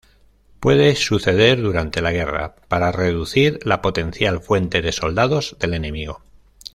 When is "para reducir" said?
2.67-3.59